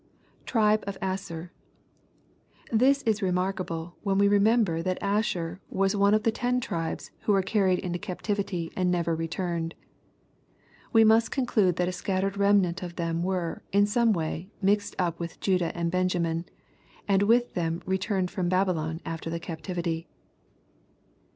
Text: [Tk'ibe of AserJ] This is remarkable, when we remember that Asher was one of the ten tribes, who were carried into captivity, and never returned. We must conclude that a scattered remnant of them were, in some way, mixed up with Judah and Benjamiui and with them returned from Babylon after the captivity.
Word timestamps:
[Tk'ibe 0.47 0.81
of 0.85 0.99
AserJ] 0.99 1.51
This 2.71 3.03
is 3.03 3.21
remarkable, 3.21 3.97
when 4.01 4.17
we 4.17 4.27
remember 4.27 4.81
that 4.81 4.97
Asher 4.99 5.61
was 5.69 5.95
one 5.95 6.15
of 6.15 6.23
the 6.23 6.31
ten 6.31 6.59
tribes, 6.59 7.11
who 7.19 7.33
were 7.33 7.43
carried 7.43 7.77
into 7.77 7.99
captivity, 7.99 8.73
and 8.75 8.89
never 8.89 9.15
returned. 9.15 9.75
We 10.91 11.03
must 11.03 11.29
conclude 11.29 11.75
that 11.75 11.87
a 11.87 11.91
scattered 11.91 12.35
remnant 12.35 12.81
of 12.81 12.95
them 12.95 13.21
were, 13.21 13.61
in 13.71 13.85
some 13.85 14.11
way, 14.11 14.49
mixed 14.59 14.95
up 14.97 15.19
with 15.19 15.39
Judah 15.39 15.71
and 15.77 15.91
Benjamiui 15.91 16.45
and 17.07 17.21
with 17.21 17.53
them 17.53 17.83
returned 17.85 18.31
from 18.31 18.49
Babylon 18.49 19.01
after 19.05 19.29
the 19.29 19.39
captivity. 19.39 20.07